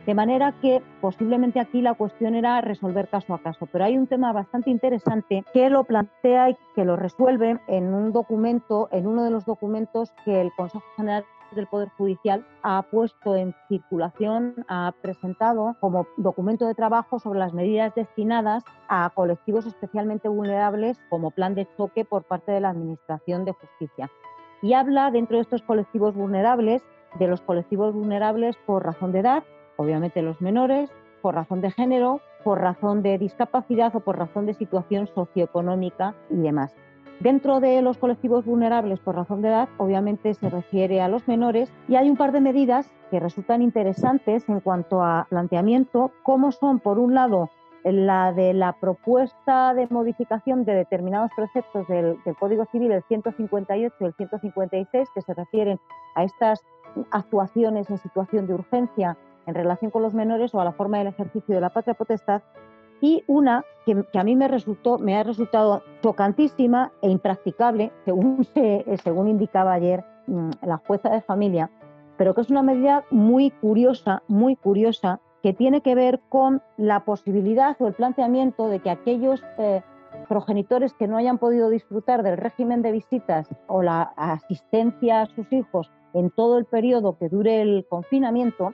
De 0.05 0.13
manera 0.13 0.53
que 0.61 0.83
posiblemente 1.01 1.59
aquí 1.59 1.81
la 1.81 1.95
cuestión 1.95 2.35
era 2.35 2.61
resolver 2.61 3.07
caso 3.07 3.33
a 3.33 3.39
caso, 3.39 3.65
pero 3.71 3.85
hay 3.85 3.97
un 3.97 4.05
tema 4.05 4.31
bastante 4.33 4.69
interesante 4.69 5.43
que 5.51 5.69
lo 5.71 5.83
plantea 5.83 6.51
y 6.51 6.57
que 6.75 6.85
lo 6.85 6.95
resuelve 6.95 7.59
en 7.67 7.91
un 7.91 8.11
documento, 8.11 8.87
en 8.91 9.07
uno 9.07 9.23
de 9.23 9.31
los 9.31 9.45
documentos 9.45 10.11
que 10.23 10.41
el 10.41 10.51
Consejo 10.55 10.85
General 10.95 11.25
del 11.55 11.67
Poder 11.67 11.89
Judicial 11.97 12.45
ha 12.61 12.83
puesto 12.83 13.35
en 13.35 13.55
circulación, 13.67 14.65
ha 14.67 14.93
presentado 15.01 15.75
como 15.79 16.07
documento 16.17 16.67
de 16.67 16.75
trabajo 16.75 17.19
sobre 17.19 17.39
las 17.39 17.53
medidas 17.53 17.93
destinadas 17.95 18.63
a 18.87 19.09
colectivos 19.15 19.65
especialmente 19.65 20.27
vulnerables 20.27 20.99
como 21.09 21.31
plan 21.31 21.55
de 21.55 21.67
choque 21.77 22.05
por 22.05 22.23
parte 22.23 22.51
de 22.51 22.61
la 22.61 22.69
Administración 22.69 23.45
de 23.45 23.53
Justicia. 23.53 24.11
Y 24.61 24.73
habla 24.73 25.11
dentro 25.11 25.37
de 25.37 25.43
estos 25.43 25.61
colectivos 25.61 26.15
vulnerables 26.15 26.83
de 27.19 27.27
los 27.27 27.41
colectivos 27.41 27.93
vulnerables 27.93 28.55
por 28.65 28.85
razón 28.85 29.11
de 29.11 29.19
edad, 29.19 29.43
obviamente 29.77 30.21
los 30.21 30.41
menores, 30.41 30.91
por 31.21 31.35
razón 31.35 31.61
de 31.61 31.71
género, 31.71 32.21
por 32.43 32.61
razón 32.61 33.01
de 33.01 33.17
discapacidad 33.17 33.95
o 33.95 34.01
por 34.01 34.17
razón 34.17 34.45
de 34.45 34.53
situación 34.53 35.07
socioeconómica 35.07 36.13
y 36.29 36.37
demás. 36.37 36.75
Dentro 37.19 37.59
de 37.61 37.81
los 37.81 37.97
colectivos 37.97 38.45
vulnerables 38.45 38.99
por 38.99 39.15
razón 39.15 39.41
de 39.41 39.47
edad, 39.47 39.69
obviamente 39.77 40.33
se 40.33 40.49
refiere 40.49 41.01
a 41.01 41.07
los 41.07 41.27
menores 41.27 41.71
y 41.87 41.95
hay 41.95 42.09
un 42.09 42.17
par 42.17 42.31
de 42.33 42.41
medidas 42.41 42.91
que 43.09 43.19
resultan 43.19 43.61
interesantes 43.61 44.47
en 44.49 44.59
cuanto 44.59 45.01
a 45.01 45.25
planteamiento, 45.29 46.11
como 46.23 46.51
son, 46.51 46.79
por 46.79 46.99
un 46.99 47.13
lado, 47.13 47.49
la 47.85 48.33
de 48.33 48.53
la 48.53 48.73
propuesta 48.73 49.73
de 49.73 49.87
modificación 49.89 50.65
de 50.65 50.73
determinados 50.73 51.31
preceptos 51.35 51.87
del, 51.87 52.17
del 52.25 52.35
Código 52.35 52.65
Civil, 52.65 52.91
el 52.91 53.03
158 53.03 53.95
y 53.99 54.03
el 54.03 54.13
156, 54.13 55.09
que 55.13 55.21
se 55.21 55.33
refieren 55.33 55.79
a 56.15 56.23
estas 56.23 56.65
actuaciones 57.11 57.89
en 57.89 57.97
situación 57.97 58.47
de 58.47 58.55
urgencia 58.55 59.17
en 59.45 59.55
relación 59.55 59.91
con 59.91 60.01
los 60.01 60.13
menores 60.13 60.53
o 60.53 60.61
a 60.61 60.65
la 60.65 60.71
forma 60.71 60.97
del 60.97 61.07
ejercicio 61.07 61.55
de 61.55 61.61
la 61.61 61.69
patria 61.69 61.93
potestad 61.93 62.41
y 63.01 63.23
una 63.27 63.63
que, 63.85 64.03
a 64.13 64.23
mí 64.23 64.35
me 64.35 64.47
resultó 64.47 64.97
me 64.97 65.15
ha 65.15 65.23
resultado 65.23 65.83
chocantísima 66.01 66.91
e 67.01 67.09
impracticable 67.09 67.91
según 68.05 68.45
según 69.03 69.27
indicaba 69.27 69.73
ayer 69.73 70.03
mm, 70.27 70.51
la 70.61 70.77
jueza 70.77 71.09
de 71.09 71.21
familia 71.21 71.69
pero 72.17 72.33
que 72.33 72.41
es 72.41 72.49
una 72.49 72.63
medida 72.63 73.03
muy 73.11 73.51
curiosa 73.51 74.23
muy 74.27 74.55
curiosa 74.55 75.19
que 75.43 75.53
tiene 75.53 75.81
que 75.81 75.93
ver 75.93 76.21
con 76.29 76.63
la 76.77 77.05
posibilidad 77.05 77.75
o 77.79 77.87
el 77.87 77.93
planteamiento 77.93 78.67
de 78.67 78.79
que 78.79 78.89
aquellos 78.89 79.43
eh, 79.59 79.83
progenitores 80.27 80.93
que 80.93 81.07
no 81.07 81.17
hayan 81.17 81.37
podido 81.37 81.69
disfrutar 81.69 82.23
del 82.23 82.37
régimen 82.37 82.81
de 82.81 82.91
visitas 82.91 83.47
o 83.67 83.83
la 83.83 84.13
asistencia 84.15 85.21
a 85.21 85.25
sus 85.27 85.51
hijos 85.53 85.91
en 86.13 86.31
todo 86.31 86.57
el 86.57 86.65
periodo 86.65 87.17
que 87.17 87.29
dure 87.29 87.61
el 87.61 87.85
confinamiento 87.87 88.73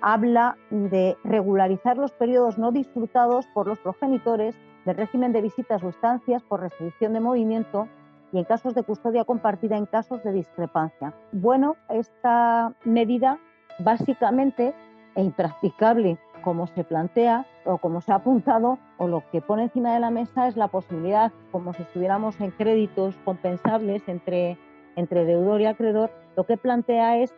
habla 0.00 0.56
de 0.70 1.16
regularizar 1.24 1.96
los 1.96 2.12
periodos 2.12 2.58
no 2.58 2.72
disfrutados 2.72 3.46
por 3.54 3.66
los 3.66 3.78
progenitores 3.78 4.54
del 4.84 4.96
régimen 4.96 5.32
de 5.32 5.42
visitas 5.42 5.82
o 5.82 5.88
estancias 5.88 6.42
por 6.42 6.60
restricción 6.60 7.12
de 7.12 7.20
movimiento 7.20 7.88
y 8.32 8.38
en 8.38 8.44
casos 8.44 8.74
de 8.74 8.82
custodia 8.82 9.24
compartida 9.24 9.76
en 9.76 9.86
casos 9.86 10.22
de 10.22 10.32
discrepancia. 10.32 11.14
Bueno, 11.32 11.76
esta 11.88 12.72
medida 12.84 13.38
básicamente 13.78 14.74
e 15.14 15.22
impracticable 15.22 16.18
como 16.42 16.66
se 16.68 16.84
plantea 16.84 17.46
o 17.64 17.78
como 17.78 18.00
se 18.00 18.12
ha 18.12 18.16
apuntado 18.16 18.78
o 18.96 19.08
lo 19.08 19.22
que 19.30 19.40
pone 19.40 19.64
encima 19.64 19.92
de 19.92 20.00
la 20.00 20.10
mesa 20.10 20.46
es 20.46 20.56
la 20.56 20.68
posibilidad, 20.68 21.32
como 21.50 21.72
si 21.74 21.82
estuviéramos 21.82 22.40
en 22.40 22.50
créditos 22.52 23.16
compensables 23.24 24.08
entre, 24.08 24.56
entre 24.96 25.24
deudor 25.24 25.60
y 25.60 25.66
acreedor, 25.66 26.10
lo 26.36 26.44
que 26.44 26.56
plantea 26.56 27.18
es 27.18 27.34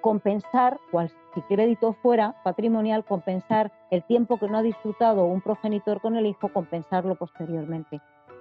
compensar, 0.00 0.80
cual 0.90 1.10
si 1.34 1.40
crédito 1.42 1.94
fuera 1.94 2.34
patrimonial, 2.44 3.04
compensar 3.04 3.72
el 3.90 4.02
tiempo 4.04 4.38
que 4.38 4.48
no 4.48 4.58
ha 4.58 4.62
disfrutado 4.62 5.26
un 5.26 5.40
progenitor 5.40 6.00
con 6.00 6.16
el 6.16 6.26
hijo, 6.26 6.48
compensarlo 6.48 7.16
posteriormente. 7.16 8.00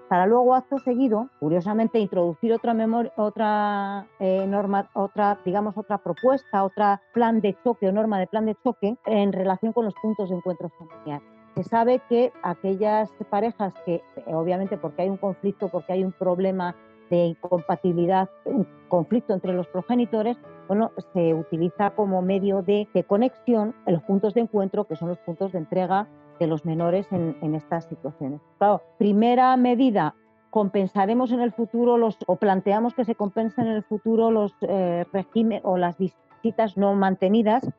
Para 0.09 0.27
luego, 0.27 0.53
acto 0.53 0.77
seguido, 0.79 1.29
curiosamente, 1.39 1.97
introducir 1.97 2.53
otra 2.53 4.05
eh, 4.19 4.45
norma, 4.47 4.89
otra, 4.93 5.39
digamos, 5.43 5.75
otra 5.77 5.97
propuesta, 5.97 6.63
otra 6.63 7.01
plan 7.13 7.41
de 7.41 7.57
choque 7.63 7.87
o 7.87 7.91
norma 7.91 8.19
de 8.19 8.27
plan 8.27 8.45
de 8.45 8.55
choque 8.63 8.97
en 9.05 9.33
relación 9.33 9.73
con 9.73 9.85
los 9.85 9.95
puntos 9.95 10.29
de 10.29 10.35
encuentro 10.35 10.69
familiar. 10.69 11.21
Se 11.55 11.63
sabe 11.63 12.01
que 12.09 12.31
aquellas 12.43 13.09
parejas 13.29 13.73
que, 13.85 14.01
obviamente, 14.27 14.77
porque 14.77 15.03
hay 15.03 15.09
un 15.09 15.17
conflicto, 15.17 15.69
porque 15.69 15.93
hay 15.93 16.03
un 16.03 16.11
problema 16.11 16.75
de 17.13 17.25
incompatibilidad, 17.27 18.27
un 18.43 18.67
conflicto 18.87 19.33
entre 19.33 19.53
los 19.53 19.67
progenitores, 19.67 20.35
bueno, 20.67 20.91
se 21.13 21.33
utiliza 21.35 21.91
como 21.91 22.21
medio 22.23 22.63
de, 22.63 22.87
conexión 23.07 23.75
en 23.85 23.93
los 23.93 24.03
puntos 24.03 24.33
de 24.33 24.41
encuentro, 24.41 24.85
que 24.85 24.95
son 24.95 25.09
los 25.09 25.19
puntos 25.19 25.51
de 25.51 25.59
entrega 25.59 26.07
de 26.39 26.47
los 26.47 26.65
menores 26.65 27.05
en, 27.11 27.53
estas 27.53 27.85
situaciones. 27.85 28.41
Claro, 28.57 28.81
primera 28.97 29.55
medida, 29.57 30.15
compensaremos 30.49 31.31
en 31.31 31.41
el 31.41 31.51
futuro 31.51 31.97
los, 31.97 32.17
o 32.25 32.35
planteamos 32.37 32.95
que 32.95 33.05
se 33.05 33.13
compensen 33.13 33.67
en 33.67 33.73
el 33.73 33.83
futuro 33.83 34.31
los 34.31 34.55
eh, 34.61 35.05
regímenes 35.13 35.61
o 35.63 35.77
las 35.77 35.95
visitas 35.97 36.77
no 36.77 36.95
mantenidas. 36.95 37.69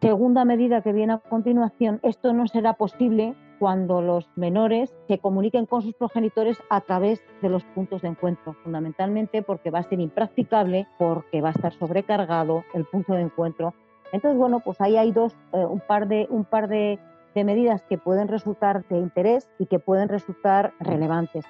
Segunda 0.00 0.46
medida 0.46 0.80
que 0.80 0.92
viene 0.92 1.14
a 1.14 1.18
continuación, 1.18 2.00
esto 2.02 2.32
no 2.32 2.46
será 2.46 2.74
posible 2.74 3.34
cuando 3.58 4.00
los 4.00 4.28
menores 4.36 4.94
se 5.08 5.18
comuniquen 5.18 5.66
con 5.66 5.82
sus 5.82 5.94
progenitores 5.94 6.58
a 6.70 6.80
través 6.80 7.22
de 7.42 7.48
los 7.48 7.64
puntos 7.64 8.02
de 8.02 8.08
encuentro, 8.08 8.54
fundamentalmente 8.64 9.42
porque 9.42 9.70
va 9.70 9.80
a 9.80 9.88
ser 9.88 10.00
impracticable, 10.00 10.86
porque 10.98 11.40
va 11.40 11.48
a 11.48 11.52
estar 11.52 11.72
sobrecargado 11.74 12.64
el 12.74 12.84
punto 12.84 13.14
de 13.14 13.22
encuentro. 13.22 13.74
Entonces, 14.12 14.38
bueno, 14.38 14.60
pues 14.60 14.80
ahí 14.80 14.96
hay 14.96 15.12
dos, 15.12 15.36
eh, 15.52 15.64
un 15.64 15.80
par, 15.80 16.08
de, 16.08 16.26
un 16.30 16.44
par 16.44 16.68
de, 16.68 16.98
de 17.34 17.44
medidas 17.44 17.82
que 17.82 17.98
pueden 17.98 18.28
resultar 18.28 18.86
de 18.88 18.98
interés 18.98 19.48
y 19.58 19.66
que 19.66 19.78
pueden 19.78 20.08
resultar 20.08 20.72
relevantes. 20.80 21.44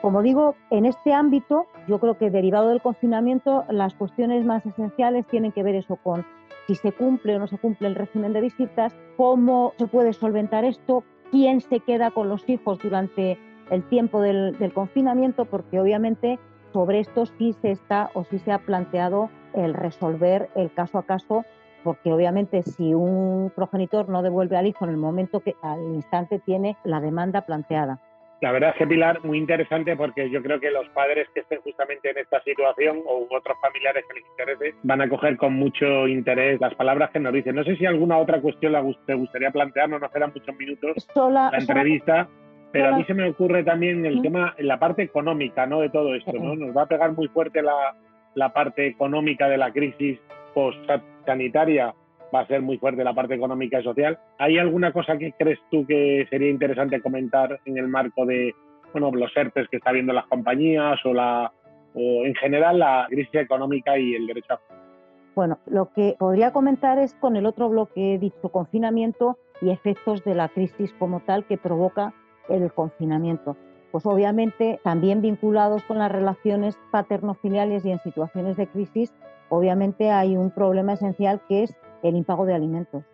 Como 0.00 0.22
digo, 0.22 0.54
en 0.70 0.84
este 0.84 1.14
ámbito, 1.14 1.66
yo 1.88 1.98
creo 1.98 2.18
que 2.18 2.30
derivado 2.30 2.68
del 2.68 2.82
confinamiento, 2.82 3.64
las 3.70 3.94
cuestiones 3.94 4.44
más 4.44 4.64
esenciales 4.66 5.26
tienen 5.26 5.50
que 5.50 5.62
ver 5.62 5.76
eso 5.76 5.96
con 5.96 6.26
si 6.66 6.74
se 6.74 6.92
cumple 6.92 7.36
o 7.36 7.38
no 7.38 7.46
se 7.46 7.58
cumple 7.58 7.88
el 7.88 7.94
régimen 7.94 8.32
de 8.32 8.40
visitas, 8.40 8.94
cómo 9.16 9.72
se 9.78 9.86
puede 9.86 10.12
solventar 10.12 10.64
esto, 10.64 11.04
quién 11.34 11.60
se 11.60 11.80
queda 11.80 12.12
con 12.12 12.28
los 12.28 12.48
hijos 12.48 12.78
durante 12.78 13.36
el 13.68 13.82
tiempo 13.88 14.20
del, 14.20 14.72
confinamiento, 14.72 15.46
porque 15.46 15.80
obviamente 15.80 16.38
sobre 16.72 17.00
esto 17.00 17.26
sí 17.26 17.52
se 17.54 17.72
está 17.72 18.12
o 18.14 18.22
sí 18.22 18.38
se 18.38 18.52
ha 18.52 18.60
planteado 18.60 19.30
el 19.52 19.74
resolver 19.74 20.48
el 20.54 20.72
caso 20.72 20.96
a 20.96 21.02
caso, 21.02 21.44
porque 21.82 22.12
obviamente 22.12 22.62
si 22.62 22.94
un 22.94 23.50
progenitor 23.52 24.08
no 24.08 24.22
devuelve 24.22 24.56
al 24.56 24.68
hijo 24.68 24.84
en 24.84 24.92
el 24.92 24.96
momento 24.96 25.40
que 25.40 25.56
al 25.60 25.82
instante 25.82 26.38
tiene 26.38 26.76
la 26.84 27.00
demanda 27.00 27.40
planteada. 27.40 28.00
La 28.40 28.52
verdad 28.52 28.70
es 28.70 28.76
que 28.76 28.86
Pilar, 28.86 29.24
muy 29.24 29.38
interesante 29.38 29.96
porque 29.96 30.28
yo 30.28 30.42
creo 30.42 30.60
que 30.60 30.70
los 30.70 30.88
padres 30.90 31.28
que 31.34 31.40
estén 31.40 31.60
justamente 31.60 32.10
en 32.10 32.18
esta 32.18 32.42
situación 32.42 33.00
o 33.06 33.26
otros 33.30 33.56
familiares 33.60 34.04
que 34.08 34.20
les 34.20 34.28
interese 34.28 34.76
van 34.82 35.00
a 35.00 35.08
coger 35.08 35.36
con 35.36 35.54
mucho 35.54 36.06
interés 36.08 36.60
las 36.60 36.74
palabras 36.74 37.10
que 37.10 37.20
nos 37.20 37.32
dicen. 37.32 37.54
No 37.54 37.64
sé 37.64 37.76
si 37.76 37.86
alguna 37.86 38.18
otra 38.18 38.40
cuestión 38.40 38.74
te 39.06 39.14
gustaría 39.14 39.50
plantear, 39.50 39.88
no 39.88 39.98
nos 39.98 40.10
quedan 40.10 40.32
muchos 40.34 40.56
minutos 40.56 41.08
la 41.14 41.50
entrevista, 41.58 42.28
pero 42.72 42.88
a 42.88 42.96
mí 42.96 43.04
se 43.04 43.14
me 43.14 43.28
ocurre 43.30 43.62
también 43.62 44.04
el 44.04 44.20
tema, 44.20 44.54
la 44.58 44.78
parte 44.78 45.02
económica 45.02 45.64
¿no? 45.66 45.80
de 45.80 45.90
todo 45.90 46.14
esto. 46.14 46.32
¿no? 46.32 46.56
Nos 46.56 46.76
va 46.76 46.82
a 46.82 46.86
pegar 46.86 47.12
muy 47.12 47.28
fuerte 47.28 47.62
la, 47.62 47.96
la 48.34 48.52
parte 48.52 48.86
económica 48.86 49.48
de 49.48 49.56
la 49.56 49.72
crisis 49.72 50.18
post-sanitaria 50.54 51.94
va 52.34 52.40
a 52.40 52.46
ser 52.46 52.62
muy 52.62 52.78
fuerte 52.78 53.04
la 53.04 53.14
parte 53.14 53.34
económica 53.34 53.80
y 53.80 53.84
social. 53.84 54.18
¿Hay 54.38 54.58
alguna 54.58 54.92
cosa 54.92 55.16
que 55.16 55.32
crees 55.32 55.58
tú 55.70 55.86
que 55.86 56.26
sería 56.30 56.50
interesante 56.50 57.00
comentar 57.00 57.60
en 57.64 57.78
el 57.78 57.88
marco 57.88 58.26
de 58.26 58.54
bueno, 58.92 59.10
los 59.12 59.36
ERTES 59.36 59.68
que 59.68 59.78
está 59.78 59.92
viendo 59.92 60.12
las 60.12 60.26
compañías 60.26 60.98
o, 61.04 61.12
la, 61.12 61.52
o 61.94 62.24
en 62.24 62.34
general 62.36 62.78
la 62.78 63.06
crisis 63.08 63.34
económica 63.34 63.98
y 63.98 64.14
el 64.14 64.26
derecho 64.26 64.54
a... 64.54 64.60
Bueno, 65.34 65.58
lo 65.66 65.90
que 65.92 66.14
podría 66.16 66.52
comentar 66.52 66.98
es 67.00 67.12
con 67.14 67.34
el 67.34 67.44
otro 67.46 67.68
bloque 67.68 68.18
dicho, 68.20 68.50
confinamiento 68.50 69.36
y 69.60 69.70
efectos 69.70 70.22
de 70.24 70.36
la 70.36 70.48
crisis 70.48 70.92
como 70.98 71.20
tal 71.20 71.44
que 71.44 71.58
provoca 71.58 72.14
el 72.48 72.72
confinamiento. 72.72 73.56
Pues 73.90 74.06
obviamente 74.06 74.80
también 74.84 75.22
vinculados 75.22 75.82
con 75.84 75.98
las 75.98 76.10
relaciones 76.10 76.78
paterno-filiales 76.92 77.84
y 77.84 77.90
en 77.90 77.98
situaciones 78.00 78.56
de 78.56 78.68
crisis, 78.68 79.12
obviamente 79.48 80.10
hay 80.10 80.36
un 80.36 80.50
problema 80.50 80.92
esencial 80.92 81.40
que 81.48 81.64
es 81.64 81.76
el 82.04 82.16
impago 82.16 82.46
de 82.46 82.54
alimentos. 82.54 83.04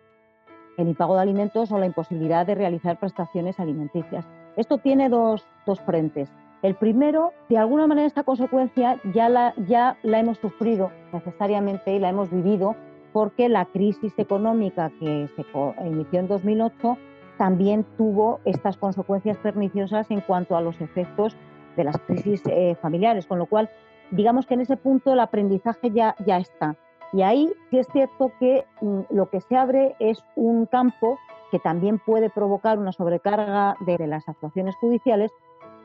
El 0.77 0.87
impago 0.87 1.15
de 1.15 1.21
alimentos 1.21 1.71
o 1.71 1.79
la 1.79 1.85
imposibilidad 1.85 2.45
de 2.45 2.55
realizar 2.55 2.99
prestaciones 2.99 3.59
alimenticias. 3.59 4.25
Esto 4.55 4.77
tiene 4.77 5.09
dos, 5.09 5.45
frentes. 5.85 6.29
El 6.61 6.75
primero, 6.75 7.31
de 7.49 7.57
alguna 7.57 7.87
manera 7.87 8.05
esta 8.05 8.23
consecuencia 8.23 8.99
ya 9.13 9.29
la, 9.29 9.53
ya 9.67 9.97
la 10.03 10.19
hemos 10.19 10.37
sufrido 10.37 10.91
necesariamente 11.11 11.93
y 11.93 11.99
la 11.99 12.09
hemos 12.09 12.29
vivido 12.29 12.75
porque 13.13 13.49
la 13.49 13.65
crisis 13.65 14.13
económica 14.17 14.91
que 14.99 15.27
se 15.35 15.45
inició 15.87 16.19
en 16.19 16.27
2008 16.27 16.97
también 17.37 17.85
tuvo 17.97 18.39
estas 18.45 18.77
consecuencias 18.77 19.37
perniciosas 19.37 20.11
en 20.11 20.21
cuanto 20.21 20.55
a 20.55 20.61
los 20.61 20.79
efectos 20.81 21.35
de 21.75 21.83
las 21.85 21.97
crisis 21.99 22.43
eh, 22.45 22.75
familiares, 22.81 23.25
con 23.25 23.39
lo 23.39 23.45
cual 23.47 23.69
digamos 24.11 24.45
que 24.45 24.53
en 24.53 24.61
ese 24.61 24.77
punto 24.77 25.13
el 25.13 25.19
aprendizaje 25.19 25.89
ya, 25.91 26.15
ya 26.25 26.37
está. 26.37 26.75
Y 27.13 27.23
ahí 27.23 27.51
sí 27.69 27.79
es 27.79 27.87
cierto 27.91 28.31
que 28.39 28.65
mm, 28.81 29.01
lo 29.09 29.29
que 29.29 29.41
se 29.41 29.57
abre 29.57 29.95
es 29.99 30.23
un 30.35 30.65
campo 30.65 31.17
que 31.51 31.59
también 31.59 31.99
puede 31.99 32.29
provocar 32.29 32.79
una 32.79 32.93
sobrecarga 32.93 33.75
de, 33.81 34.07
las 34.07 34.27
actuaciones 34.27 34.75
judiciales, 34.77 35.31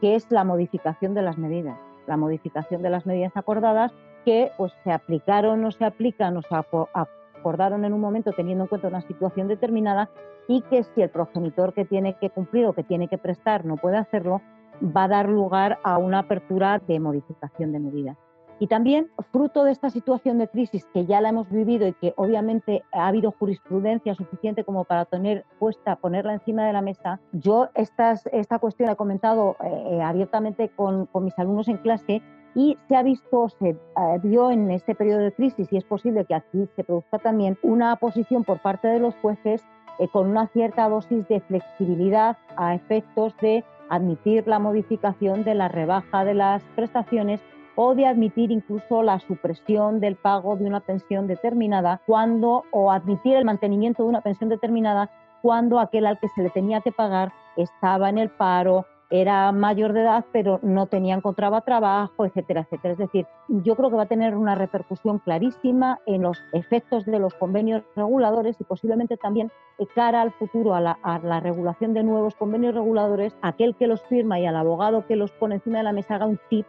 que 0.01 0.15
es 0.15 0.31
la 0.31 0.45
modificación 0.45 1.15
de 1.15 1.23
las 1.23 1.37
medidas, 1.39 1.77
la 2.07 2.17
modificación 2.17 2.83
de 2.83 2.91
las 2.91 3.05
medidas 3.05 3.37
acordadas 3.37 3.93
que 4.25 4.53
pues, 4.57 4.73
se 4.85 4.93
aplicaron 4.93 5.65
o 5.65 5.73
se 5.73 5.85
aplican 5.85 6.37
o 6.37 6.43
se 6.43 6.55
acordaron 6.55 7.85
en 7.85 7.93
un 7.93 8.01
momento 8.01 8.33
teniendo 8.33 8.65
en 8.65 8.69
cuenta 8.69 8.89
una 8.89 9.01
situación 9.03 9.49
determinada 9.49 10.09
y 10.49 10.63
que 10.63 10.85
si 10.85 11.03
el 11.03 11.11
progenitor 11.11 11.75
que 11.75 11.85
tiene 11.85 12.17
que 12.21 12.31
cumplir 12.31 12.67
o 12.67 12.73
que 12.73 12.85
tiene 12.85 13.09
que 13.09 13.19
prestar 13.19 13.65
no 13.65 13.77
puede 13.77 13.97
hacerlo, 13.97 14.43
va 14.81 15.05
a 15.05 15.09
dar 15.09 15.29
lugar 15.29 15.79
a 15.83 15.99
una 15.99 16.21
apertura 16.21 16.79
de 16.79 17.01
modificación 17.01 17.73
de 17.73 17.81
medidas. 17.81 18.26
Y 18.59 18.69
también, 18.69 19.11
fruto 19.33 19.65
de 19.65 19.73
esta 19.73 19.91
situación 19.91 20.39
de 20.39 20.49
crisis 20.49 20.87
que 20.95 21.05
ya 21.05 21.21
la 21.21 21.29
hemos 21.29 21.51
vivido 21.51 21.87
y 21.87 21.93
que 21.93 22.15
obviamente 22.17 22.85
ha 22.93 23.09
habido 23.09 23.33
jurisprudencia 23.33 24.15
suficiente 24.15 24.65
como 24.65 24.85
para 24.85 25.05
tener 25.05 25.45
puesta, 25.59 25.97
ponerla 25.97 26.35
encima 26.35 26.67
de 26.67 26.73
la 26.73 26.81
mesa, 26.81 27.21
yo 27.33 27.69
estas, 27.75 28.27
esta 28.33 28.59
cuestión 28.59 28.87
la 28.87 28.95
he 28.95 28.97
comentado 28.97 29.57
eh, 29.63 30.01
abiertamente 30.03 30.71
con, 30.71 31.07
con, 31.07 31.25
mis 31.25 31.39
alumnos 31.39 31.69
en 31.69 31.77
clase 31.79 32.23
y 32.55 32.79
se 32.89 32.97
ha 32.97 33.03
visto, 33.03 33.51
se 33.59 33.69
eh, 33.69 33.77
vio 34.23 34.51
en 34.51 34.71
este 34.71 34.95
periodo 34.95 35.21
de 35.21 35.33
crisis 35.33 35.71
y 35.71 35.77
es 35.77 35.85
posible 35.85 36.25
que 36.25 36.35
aquí 36.35 36.67
se 36.77 36.85
produzca 36.85 37.19
también 37.19 37.59
una 37.63 37.95
posición 37.97 38.45
por 38.45 38.63
parte 38.63 38.89
de 38.89 39.01
los 39.01 39.15
jueces 39.17 39.63
eh, 39.99 40.09
con 40.09 40.29
una 40.29 40.47
cierta 40.49 40.89
dosis 40.89 41.29
de 41.29 41.41
flexibilidad 41.41 42.39
a 42.57 42.75
efectos 42.75 43.35
de 43.43 43.65
admitir 43.91 44.49
la 44.49 44.59
modificación 44.59 45.45
de 45.45 45.55
la 45.55 45.69
rebaja 45.69 46.25
de 46.25 46.35
las 46.35 46.63
prestaciones 46.75 47.41
o 47.77 47.95
de 47.95 48.07
admitir 48.07 48.51
incluso 48.51 49.03
la 49.03 49.21
supresión 49.21 50.01
del 50.01 50.17
pago 50.17 50.57
de 50.57 50.65
una 50.65 50.81
pensión 50.81 51.27
determinada 51.27 52.01
cuando 52.07 52.65
o 52.73 52.91
admitir 52.91 53.37
el 53.37 53.45
mantenimiento 53.45 54.03
de 54.03 54.09
una 54.09 54.23
pensión 54.23 54.51
determinada 54.51 55.11
cuando 55.43 55.79
aquel 55.79 56.07
al 56.07 56.19
que 56.19 56.29
se 56.35 56.43
le 56.43 56.51
tenía 56.51 56.81
que 56.81 56.91
pagar 56.91 57.33
estaba 57.57 58.09
en 58.09 58.19
el 58.19 58.31
paro, 58.31 58.87
era 59.11 59.53
mayor 59.53 59.93
de 59.93 60.01
edad, 60.03 60.25
pero 60.33 60.59
no 60.63 60.87
tenía, 60.87 61.15
encontraba 61.15 61.61
trabajo, 61.61 62.27
etcétera, 62.27 62.63
etcétera. 62.63 62.93
Es 62.93 62.99
decir, 62.99 63.27
yo 63.49 63.77
creo 63.77 63.91
que 63.91 63.97
va 63.97 64.03
a 64.03 64.09
tener 64.09 64.37
una 64.37 64.57
repercusión 64.57 65.21
clarísima 65.21 66.01
en 66.07 66.23
los 66.23 66.39
efectos 66.53 67.05
de 67.05 67.19
los 67.19 67.35
convenios 67.35 67.85
reguladores 67.95 68.61
y 68.61 68.65
posiblemente 68.65 69.17
también 69.17 69.53
cara 69.95 70.23
al 70.23 70.33
futuro, 70.33 70.75
a 70.75 70.81
la, 70.81 70.99
a 71.03 71.19
la 71.21 71.39
regulación 71.39 71.95
de 71.95 72.03
nuevos 72.03 72.35
convenios 72.35 72.75
reguladores, 72.75 73.37
aquel 73.43 73.77
que 73.77 73.87
los 73.87 74.03
firma 74.05 74.41
y 74.41 74.47
al 74.47 74.57
abogado 74.57 75.07
que 75.07 75.17
los 75.17 75.31
pone 75.33 75.57
encima 75.57 75.79
de 75.79 75.85
la 75.85 75.93
mesa 75.93 76.17
haga 76.17 76.27
un 76.27 76.41
tip 76.51 76.67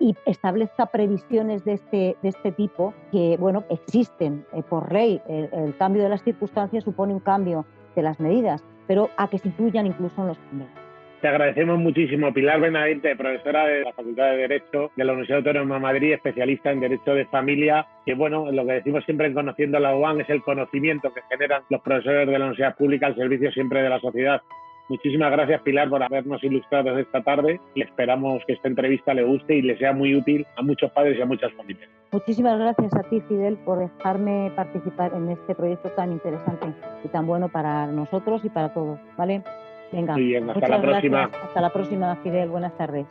y 0.00 0.16
establezca 0.26 0.86
previsiones 0.86 1.64
de 1.64 1.74
este, 1.74 2.16
de 2.22 2.28
este 2.28 2.52
tipo 2.52 2.94
que, 3.12 3.36
bueno, 3.38 3.64
existen 3.70 4.44
eh, 4.52 4.62
por 4.68 4.92
ley. 4.92 5.20
El, 5.28 5.76
cambio 5.76 6.02
de 6.02 6.08
las 6.08 6.22
circunstancias 6.22 6.84
supone 6.84 7.14
un 7.14 7.20
cambio 7.20 7.64
de 7.94 8.02
las 8.02 8.18
medidas, 8.20 8.64
pero 8.86 9.10
a 9.16 9.28
que 9.28 9.38
se 9.38 9.48
incluyan 9.48 9.86
incluso 9.86 10.20
en 10.22 10.28
los 10.28 10.38
convenios. 10.38 10.88
Te 11.20 11.26
agradecemos 11.26 11.78
muchísimo, 11.78 12.32
Pilar 12.32 12.60
Benavente, 12.60 13.16
profesora 13.16 13.66
de 13.66 13.82
la 13.82 13.92
Facultad 13.92 14.30
de 14.30 14.36
Derecho 14.36 14.92
de 14.94 15.04
la 15.04 15.12
Universidad 15.12 15.38
Autónoma 15.38 15.74
de 15.74 15.80
Madrid, 15.80 16.12
especialista 16.12 16.70
en 16.70 16.78
Derecho 16.78 17.12
de 17.12 17.26
Familia, 17.26 17.86
que 18.06 18.14
bueno, 18.14 18.52
lo 18.52 18.64
que 18.64 18.74
decimos 18.74 19.04
siempre 19.04 19.26
en 19.26 19.34
Conociendo 19.34 19.80
la 19.80 19.96
UAN 19.96 20.20
es 20.20 20.30
el 20.30 20.42
conocimiento 20.42 21.12
que 21.12 21.22
generan 21.28 21.62
los 21.70 21.80
profesores 21.80 22.24
de 22.26 22.32
la 22.32 22.44
universidad 22.44 22.76
pública 22.76 23.06
al 23.06 23.16
servicio 23.16 23.50
siempre 23.50 23.82
de 23.82 23.88
la 23.88 23.98
sociedad. 23.98 24.42
Muchísimas 24.88 25.30
gracias, 25.30 25.60
Pilar, 25.62 25.90
por 25.90 26.02
habernos 26.02 26.42
ilustrado 26.42 26.98
esta 26.98 27.22
tarde 27.22 27.60
y 27.74 27.82
esperamos 27.82 28.42
que 28.46 28.54
esta 28.54 28.68
entrevista 28.68 29.12
le 29.12 29.22
guste 29.22 29.56
y 29.56 29.62
le 29.62 29.76
sea 29.76 29.92
muy 29.92 30.14
útil 30.14 30.46
a 30.56 30.62
muchos 30.62 30.90
padres 30.92 31.18
y 31.18 31.20
a 31.20 31.26
muchas 31.26 31.52
familias. 31.52 31.88
Muchísimas 32.10 32.58
gracias 32.58 32.94
a 32.94 33.02
ti, 33.02 33.20
Fidel, 33.28 33.58
por 33.58 33.78
dejarme 33.78 34.50
participar 34.56 35.12
en 35.14 35.28
este 35.28 35.54
proyecto 35.54 35.90
tan 35.90 36.12
interesante 36.12 36.68
y 37.04 37.08
tan 37.08 37.26
bueno 37.26 37.50
para 37.50 37.86
nosotros 37.86 38.42
y 38.44 38.48
para 38.48 38.72
todos. 38.72 38.98
¿Vale? 39.18 39.42
Venga. 39.92 40.14
Muy 40.14 40.24
bien, 40.24 40.48
hasta 40.48 40.68
la 40.68 40.80
próxima. 40.80 41.30
Hasta 41.44 41.60
la 41.60 41.70
próxima, 41.70 42.16
Fidel. 42.16 42.48
Buenas 42.48 42.76
tardes. 42.78 43.06